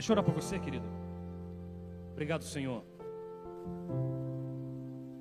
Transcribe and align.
Deixa 0.00 0.12
eu 0.12 0.14
orar 0.14 0.24
por 0.24 0.32
você, 0.32 0.58
querido. 0.58 0.86
Obrigado, 2.12 2.42
Senhor, 2.42 2.82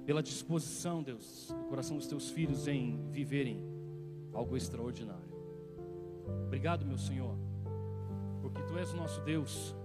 pela 0.05 0.23
disposição, 0.23 1.03
Deus, 1.03 1.53
do 1.53 1.65
coração 1.65 1.97
dos 1.97 2.07
teus 2.07 2.29
filhos 2.29 2.65
em 2.65 2.97
viverem 3.11 3.61
algo 4.31 4.55
extraordinário. 4.55 5.35
Obrigado, 6.45 6.85
meu 6.85 6.97
Senhor, 6.97 7.35
porque 8.41 8.63
tu 8.63 8.77
és 8.77 8.93
o 8.93 8.95
nosso 8.95 9.19
Deus, 9.19 9.75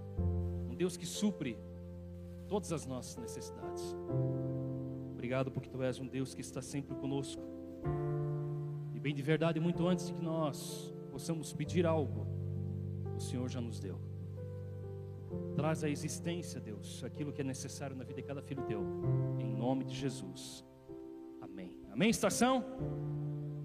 um 0.70 0.76
Deus 0.76 0.96
que 0.96 1.06
supre 1.06 1.58
todas 2.46 2.70
as 2.70 2.86
nossas 2.86 3.16
necessidades. 3.16 3.82
Obrigado 5.11 5.50
porque 5.50 5.68
tu 5.68 5.82
és 5.82 5.98
um 5.98 6.06
Deus 6.06 6.36
que 6.36 6.40
está 6.40 6.62
sempre 6.62 6.95
conosco. 6.95 7.42
E 8.95 9.00
bem 9.00 9.12
de 9.12 9.22
verdade, 9.22 9.58
muito 9.58 9.89
antes 9.89 10.06
de 10.06 10.14
que 10.14 10.22
nós 10.22 10.95
possamos 11.11 11.53
pedir 11.53 11.84
algo, 11.84 12.29
o 13.17 13.20
Senhor 13.20 13.48
já 13.48 13.61
nos 13.61 13.81
deu. 13.81 14.14
Traz 15.54 15.84
à 15.84 15.88
existência, 15.88 16.61
Deus, 16.61 17.04
aquilo 17.04 17.32
que 17.32 17.40
é 17.40 17.44
necessário 17.44 17.94
na 17.96 18.04
vida 18.04 18.20
de 18.20 18.26
cada 18.26 18.42
filho 18.42 18.62
teu. 18.64 18.82
Em 19.38 19.54
nome 19.54 19.84
de 19.84 19.94
Jesus. 19.94 20.64
Amém. 21.40 21.79
Amém, 21.92 22.11
estação? 22.11 22.64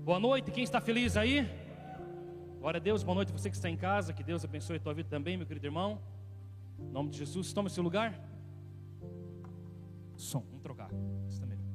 Boa 0.03 0.19
noite. 0.19 0.51
Quem 0.51 0.63
está 0.63 0.79
feliz 0.79 1.17
aí? 1.17 1.47
Glória 2.59 2.77
a 2.77 2.81
Deus. 2.81 3.03
Boa 3.03 3.15
noite 3.15 3.31
você 3.31 3.49
que 3.49 3.55
está 3.55 3.69
em 3.69 3.77
casa. 3.77 4.13
Que 4.13 4.23
Deus 4.23 4.43
abençoe 4.43 4.77
a 4.77 4.79
tua 4.79 4.93
vida 4.93 5.09
também, 5.09 5.37
meu 5.37 5.47
querido 5.47 5.65
irmão. 5.65 6.01
Em 6.77 6.91
nome 6.91 7.09
de 7.09 7.17
Jesus. 7.17 7.53
Toma 7.53 7.69
seu 7.69 7.83
lugar. 7.83 8.19
Som. 10.15 10.41
Vamos 10.41 10.61
trocar. 10.61 10.89
Está 11.29 11.45
melhor. 11.45 11.68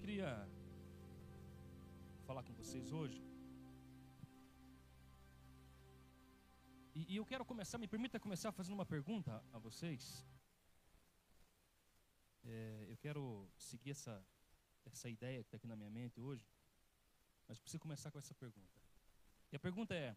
Queria 0.00 0.48
falar 2.26 2.42
com 2.42 2.54
vocês 2.54 2.90
hoje. 2.90 3.22
E, 6.94 7.12
e 7.12 7.16
eu 7.16 7.26
quero 7.26 7.44
começar, 7.44 7.76
me 7.76 7.86
permita 7.86 8.18
começar 8.18 8.50
fazendo 8.50 8.74
uma 8.74 8.86
pergunta 8.86 9.44
a 9.52 9.58
vocês. 9.58 10.26
É, 12.44 12.86
eu 12.88 12.96
quero 12.96 13.46
seguir 13.58 13.90
essa, 13.90 14.24
essa 14.86 15.08
ideia 15.10 15.42
que 15.42 15.48
está 15.48 15.58
aqui 15.58 15.66
na 15.66 15.76
minha 15.76 15.90
mente 15.90 16.18
hoje, 16.18 16.48
mas 17.46 17.58
preciso 17.58 17.82
começar 17.82 18.10
com 18.10 18.18
essa 18.18 18.34
pergunta. 18.34 18.80
E 19.52 19.56
a 19.56 19.60
pergunta 19.60 19.94
é: 19.94 20.16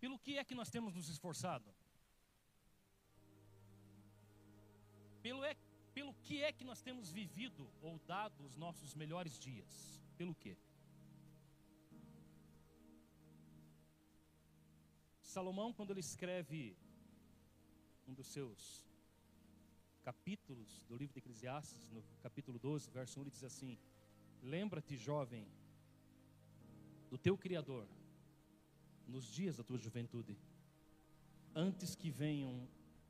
pelo 0.00 0.18
que 0.18 0.38
é 0.38 0.44
que 0.44 0.54
nós 0.54 0.70
temos 0.70 0.94
nos 0.94 1.10
esforçado? 1.10 1.68
Pelo 6.00 6.14
que 6.26 6.36
é 6.42 6.50
que 6.50 6.64
nós 6.64 6.80
temos 6.80 7.10
vivido 7.10 7.70
ou 7.82 7.98
dado 8.06 8.42
os 8.48 8.56
nossos 8.56 8.94
melhores 8.94 9.38
dias? 9.38 10.00
Pelo 10.16 10.34
quê? 10.34 10.56
Salomão, 15.20 15.74
quando 15.74 15.90
ele 15.90 16.00
escreve 16.00 16.74
um 18.08 18.14
dos 18.14 18.28
seus 18.28 18.88
capítulos 20.02 20.86
do 20.88 20.96
livro 20.96 21.12
de 21.12 21.18
Eclesiastes, 21.18 21.90
no 21.90 22.02
capítulo 22.22 22.58
12, 22.58 22.90
verso 22.90 23.20
1, 23.20 23.22
ele 23.22 23.30
diz 23.30 23.44
assim: 23.44 23.78
Lembra-te, 24.42 24.96
jovem, 24.96 25.46
do 27.10 27.18
teu 27.18 27.36
Criador, 27.36 27.86
nos 29.06 29.26
dias 29.26 29.58
da 29.58 29.64
tua 29.64 29.76
juventude, 29.76 30.38
antes 31.54 31.94
que 31.94 32.10
venham 32.10 32.66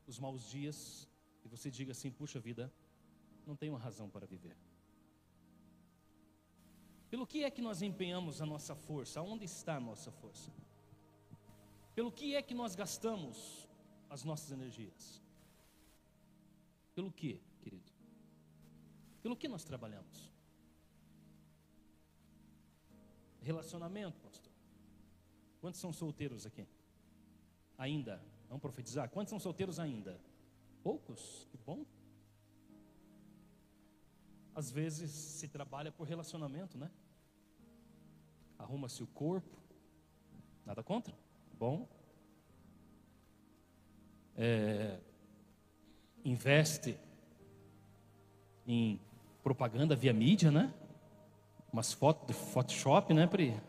os 0.09 0.19
maus 0.19 0.51
dias 0.51 1.09
e 1.45 1.49
você 1.49 1.71
diga 1.71 1.93
assim: 1.93 2.11
puxa 2.11 2.39
vida, 2.39 2.73
não 3.47 3.57
tenho 3.57 3.75
razão 3.75 4.09
para 4.09 4.27
viver. 4.27 4.57
Pelo 7.11 7.27
que 7.27 7.43
é 7.43 7.51
que 7.51 7.61
nós 7.61 7.83
empenhamos 7.83 8.41
a 8.41 8.47
nossa 8.47 8.75
força? 8.75 9.19
Aonde 9.19 9.45
está 9.45 9.77
a 9.77 9.81
nossa 9.81 10.11
força? 10.13 10.53
Pelo 11.95 12.13
que 12.13 12.37
é 12.37 12.43
que 12.43 12.55
nós 12.55 12.77
gastamos 12.77 13.69
as 14.09 14.23
nossas 14.25 14.53
energias? 14.53 15.21
Pelo 16.95 17.11
que, 17.11 17.43
querido? 17.61 17.91
Pelo 19.23 19.37
que 19.37 19.49
nós 19.49 19.65
trabalhamos? 19.65 20.33
Relacionamento, 23.43 24.21
pastor. 24.21 24.53
Quantos 25.61 25.81
são 25.81 25.93
solteiros 25.93 26.47
aqui? 26.47 26.67
Ainda? 27.77 28.23
Vamos 28.49 28.63
profetizar? 28.63 29.11
Quantos 29.11 29.31
são 29.31 29.41
solteiros 29.41 29.79
ainda? 29.79 30.21
Poucos? 30.83 31.47
Que 31.51 31.59
bom. 31.59 31.85
Às 34.55 34.71
vezes 34.71 35.11
se 35.11 35.49
trabalha 35.49 35.93
por 35.93 36.07
relacionamento, 36.07 36.77
né? 36.77 36.91
Arruma-se 38.59 39.03
o 39.03 39.07
corpo. 39.07 39.57
Nada 40.67 40.83
contra? 40.83 41.15
Bom. 41.59 41.89
É, 44.37 44.99
investe 46.25 46.99
em 48.67 49.01
propaganda 49.43 49.97
via 49.97 50.13
mídia, 50.13 50.51
né? 50.51 50.73
Umas 51.73 51.93
fotos 51.93 52.27
de 52.27 52.33
Photoshop, 52.33 53.15
né, 53.15 53.27
Pri? 53.27 53.61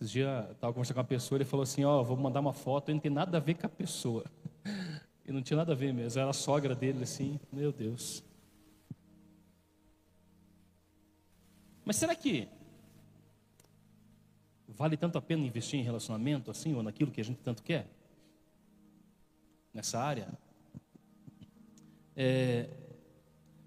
Esses 0.00 0.10
dias 0.10 0.46
eu 0.46 0.52
estava 0.52 0.72
conversando 0.72 0.94
com 0.94 1.00
uma 1.00 1.06
pessoa, 1.06 1.36
ele 1.36 1.44
falou 1.44 1.62
assim, 1.62 1.84
ó, 1.84 2.00
oh, 2.00 2.04
vou 2.04 2.16
mandar 2.16 2.40
uma 2.40 2.52
foto, 2.52 2.90
e 2.90 2.94
não 2.94 3.00
tem 3.00 3.10
nada 3.10 3.36
a 3.36 3.40
ver 3.40 3.54
com 3.54 3.66
a 3.66 3.70
pessoa. 3.70 4.24
E 5.26 5.32
não 5.32 5.42
tinha 5.42 5.58
nada 5.58 5.72
a 5.72 5.76
ver 5.76 5.92
mesmo, 5.92 6.18
era 6.18 6.30
a 6.30 6.32
sogra 6.32 6.74
dele, 6.74 7.02
assim, 7.02 7.38
meu 7.52 7.70
Deus. 7.70 8.24
Mas 11.88 11.96
será 11.96 12.14
que 12.14 12.46
vale 14.68 14.94
tanto 14.94 15.16
a 15.16 15.22
pena 15.22 15.42
investir 15.42 15.80
em 15.80 15.82
relacionamento, 15.82 16.50
assim, 16.50 16.74
ou 16.74 16.82
naquilo 16.82 17.10
que 17.10 17.18
a 17.18 17.24
gente 17.24 17.38
tanto 17.38 17.62
quer? 17.62 17.88
Nessa 19.72 19.98
área? 19.98 20.28
É, 22.14 22.68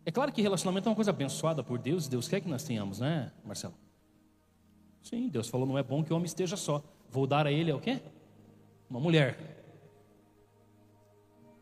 é 0.05 0.11
claro 0.11 0.31
que 0.31 0.39
relacionamento 0.39 0.87
é 0.87 0.91
uma 0.91 0.95
coisa 0.95 1.09
abençoada 1.09 1.63
por 1.63 1.79
Deus, 1.79 2.07
Deus 2.07 2.27
quer 2.27 2.41
que 2.41 2.47
nós 2.47 2.63
tenhamos, 2.63 2.99
né, 2.99 3.31
Marcelo? 3.43 3.73
Sim, 5.01 5.27
Deus 5.27 5.49
falou, 5.49 5.65
não 5.65 5.75
é 5.75 5.81
bom 5.81 6.03
que 6.03 6.13
o 6.13 6.15
homem 6.15 6.27
esteja 6.27 6.55
só. 6.55 6.83
Vou 7.09 7.25
dar 7.25 7.47
a 7.47 7.51
ele 7.51 7.71
é 7.71 7.73
o 7.73 7.81
quê? 7.81 7.99
Uma 8.87 8.99
mulher. 8.99 9.35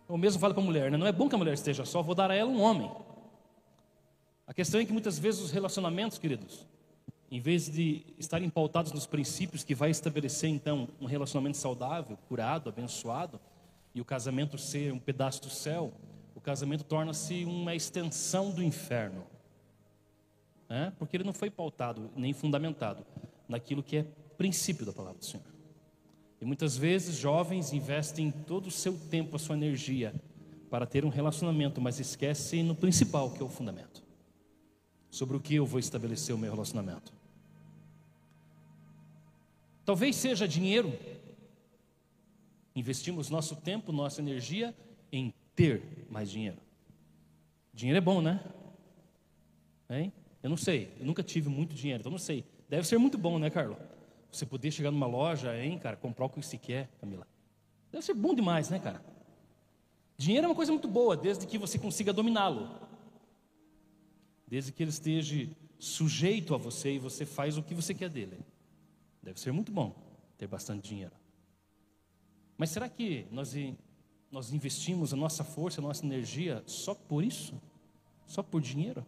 Eu 0.09 0.17
mesmo 0.17 0.41
falo 0.41 0.53
para 0.53 0.61
a 0.61 0.65
mulher, 0.65 0.91
né? 0.91 0.97
não 0.97 1.07
é 1.07 1.13
bom 1.13 1.29
que 1.29 1.35
a 1.35 1.37
mulher 1.37 1.53
esteja 1.53 1.85
só, 1.85 2.01
vou 2.01 2.13
dar 2.13 2.29
a 2.29 2.35
ela 2.35 2.51
um 2.51 2.59
homem. 2.59 2.91
A 4.49 4.53
questão 4.53 4.81
é 4.81 4.85
que 4.85 4.91
muitas 4.91 5.19
vezes 5.19 5.41
os 5.41 5.51
relacionamentos, 5.51 6.17
queridos, 6.17 6.65
em 7.29 7.39
vez 7.39 7.69
de 7.69 8.03
estarem 8.17 8.49
pautados 8.49 8.91
nos 8.91 9.05
princípios 9.05 9.63
que 9.63 9.75
vai 9.75 9.91
estabelecer 9.91 10.49
então 10.49 10.87
um 10.99 11.05
relacionamento 11.05 11.55
saudável, 11.55 12.17
curado, 12.27 12.67
abençoado, 12.67 13.39
e 13.93 14.01
o 14.01 14.05
casamento 14.05 14.57
ser 14.57 14.91
um 14.91 14.97
pedaço 14.97 15.43
do 15.43 15.51
céu, 15.51 15.93
o 16.33 16.41
casamento 16.41 16.83
torna-se 16.83 17.45
uma 17.45 17.75
extensão 17.75 18.49
do 18.49 18.63
inferno. 18.63 19.23
Né? 20.67 20.93
Porque 20.97 21.15
ele 21.15 21.23
não 21.23 21.33
foi 21.33 21.51
pautado 21.51 22.09
nem 22.15 22.33
fundamentado 22.33 23.05
naquilo 23.47 23.83
que 23.83 23.97
é 23.97 24.05
princípio 24.35 24.83
da 24.83 24.91
palavra 24.91 25.19
do 25.19 25.25
Senhor. 25.25 25.45
E 26.41 26.45
muitas 26.45 26.75
vezes 26.75 27.15
jovens 27.15 27.71
investem 27.71 28.31
todo 28.31 28.65
o 28.65 28.71
seu 28.71 28.97
tempo, 29.11 29.35
a 29.35 29.39
sua 29.39 29.55
energia 29.55 30.11
para 30.71 30.87
ter 30.87 31.05
um 31.05 31.09
relacionamento, 31.09 31.79
mas 31.79 31.99
esquecem 31.99 32.63
no 32.63 32.73
principal, 32.73 33.29
que 33.29 33.43
é 33.43 33.45
o 33.45 33.49
fundamento. 33.49 34.08
Sobre 35.09 35.35
o 35.35 35.39
que 35.39 35.55
eu 35.55 35.65
vou 35.65 35.79
estabelecer 35.79 36.35
o 36.35 36.37
meu 36.37 36.51
relacionamento. 36.51 37.11
Talvez 39.85 40.15
seja 40.15 40.47
dinheiro. 40.47 40.93
Investimos 42.75 43.29
nosso 43.29 43.55
tempo, 43.55 43.91
nossa 43.91 44.21
energia 44.21 44.75
em 45.11 45.33
ter 45.55 46.05
mais 46.09 46.29
dinheiro. 46.29 46.57
Dinheiro 47.73 47.97
é 47.97 48.01
bom, 48.01 48.21
né? 48.21 48.39
Hein? 49.89 50.13
Eu 50.43 50.49
não 50.49 50.57
sei, 50.57 50.93
eu 50.99 51.05
nunca 51.05 51.23
tive 51.23 51.49
muito 51.49 51.73
dinheiro, 51.73 52.01
então 52.01 52.11
não 52.11 52.19
sei. 52.19 52.45
Deve 52.69 52.87
ser 52.87 52.97
muito 52.97 53.17
bom, 53.17 53.39
né, 53.39 53.49
Carlos? 53.49 53.77
Você 54.31 54.45
poder 54.45 54.71
chegar 54.71 54.91
numa 54.91 55.07
loja, 55.07 55.57
hein, 55.57 55.79
cara, 55.79 55.97
comprar 55.97 56.25
o 56.25 56.29
que 56.29 56.41
você 56.41 56.57
quer, 56.57 56.87
Camila. 57.01 57.27
Deve 57.91 58.05
ser 58.05 58.13
bom 58.13 58.35
demais, 58.35 58.69
né, 58.69 58.79
cara? 58.79 59.03
Dinheiro 60.17 60.45
é 60.45 60.49
uma 60.49 60.55
coisa 60.55 60.71
muito 60.71 60.87
boa, 60.87 61.17
desde 61.17 61.47
que 61.47 61.57
você 61.57 61.79
consiga 61.79 62.13
dominá-lo. 62.13 62.69
Desde 64.49 64.71
que 64.71 64.81
ele 64.81 64.89
esteja 64.89 65.47
sujeito 65.77 66.55
a 66.55 66.57
você 66.57 66.95
e 66.95 66.99
você 66.99 67.23
faz 67.23 67.55
o 67.55 67.61
que 67.61 67.75
você 67.75 67.93
quer 67.93 68.09
dele. 68.09 68.39
Deve 69.21 69.39
ser 69.39 69.51
muito 69.51 69.71
bom 69.71 69.95
ter 70.39 70.47
bastante 70.47 70.89
dinheiro. 70.89 71.13
Mas 72.57 72.71
será 72.71 72.89
que 72.89 73.27
nós, 73.31 73.53
nós 74.31 74.51
investimos 74.51 75.13
a 75.13 75.15
nossa 75.15 75.43
força, 75.43 75.79
a 75.79 75.83
nossa 75.83 76.03
energia 76.03 76.63
só 76.65 76.95
por 76.95 77.23
isso? 77.23 77.61
Só 78.25 78.41
por 78.41 78.59
dinheiro? 78.59 79.05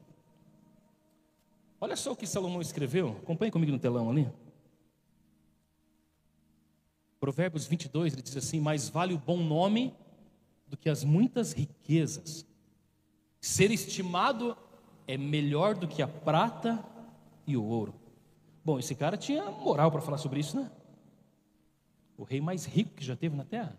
Olha 1.80 1.96
só 1.96 2.12
o 2.12 2.16
que 2.16 2.28
Salomão 2.28 2.62
escreveu. 2.62 3.18
Acompanhe 3.24 3.52
comigo 3.52 3.72
no 3.72 3.80
telão 3.80 4.12
ali. 4.12 4.32
Provérbios 7.20 7.66
22, 7.66 8.14
ele 8.14 8.22
diz 8.22 8.38
assim: 8.38 8.60
Mais 8.60 8.88
vale 8.88 9.16
o 9.16 9.18
bom 9.18 9.44
nome 9.44 9.94
do 10.68 10.78
que 10.78 10.90
as 10.90 11.04
muitas 11.04 11.52
riquezas. 11.52 12.46
Ser 13.40 13.72
estimado 13.72 14.56
é 15.12 15.18
melhor 15.18 15.76
do 15.76 15.90
que 15.90 16.02
a 16.02 16.08
prata 16.08 16.82
e 17.46 17.58
o 17.58 17.64
ouro. 17.66 17.94
Bom, 18.64 18.80
esse 18.80 18.96
cara 18.96 19.18
tinha 19.18 19.52
moral 19.52 19.92
para 19.92 20.00
falar 20.00 20.18
sobre 20.18 20.40
isso, 20.40 20.56
né? 20.56 20.72
O 22.18 22.24
rei 22.24 22.40
mais 22.40 22.66
rico 22.66 22.96
que 22.96 23.04
já 23.04 23.14
teve 23.14 23.36
na 23.36 23.44
terra. 23.44 23.78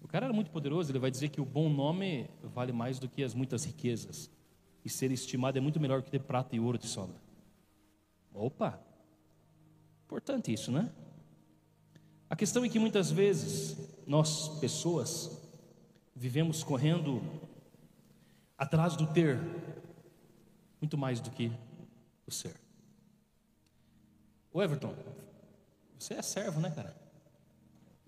O 0.00 0.06
cara 0.06 0.26
era 0.26 0.32
muito 0.32 0.52
poderoso, 0.52 0.92
ele 0.92 1.00
vai 1.00 1.10
dizer 1.10 1.30
que 1.30 1.40
o 1.40 1.44
bom 1.44 1.68
nome 1.68 2.30
vale 2.42 2.72
mais 2.72 3.00
do 3.00 3.08
que 3.08 3.24
as 3.24 3.34
muitas 3.34 3.64
riquezas. 3.64 4.30
E 4.84 4.88
ser 4.88 5.10
estimado 5.10 5.58
é 5.58 5.60
muito 5.60 5.80
melhor 5.80 6.02
que 6.02 6.10
ter 6.10 6.20
prata 6.20 6.54
e 6.54 6.60
ouro 6.60 6.78
de 6.78 6.86
sobra. 6.86 7.16
Opa! 8.32 8.80
Importante 10.04 10.52
isso, 10.52 10.70
né? 10.70 10.88
A 12.30 12.36
questão 12.36 12.64
é 12.64 12.68
que 12.68 12.78
muitas 12.78 13.10
vezes 13.10 13.76
nós, 14.06 14.48
pessoas, 14.60 15.36
vivemos 16.14 16.62
correndo 16.62 17.20
atrás 18.62 18.96
do 18.96 19.06
ter 19.08 19.40
muito 20.80 20.96
mais 20.96 21.20
do 21.20 21.30
que 21.30 21.52
o 22.24 22.30
ser. 22.30 22.54
O 24.52 24.62
Everton, 24.62 24.94
você 25.98 26.14
é 26.14 26.22
servo, 26.22 26.60
né, 26.60 26.70
cara? 26.70 26.94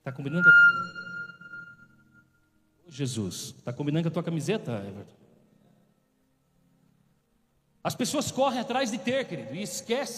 Tá 0.03 0.13
combinando 0.13 0.45
com 0.45 0.51
a... 0.51 0.53
Jesus, 2.89 3.53
tá 3.65 3.73
combinando 3.73 4.05
com 4.05 4.09
a 4.11 4.13
tua 4.13 4.23
camiseta, 4.23 4.73
Everton? 4.73 5.17
As 7.83 7.97
pessoas 7.97 8.31
correm 8.31 8.61
atrás 8.61 8.93
de 8.93 8.99
ter, 8.99 9.27
querido, 9.27 9.55
e 9.57 9.63
esquecem 9.63 10.13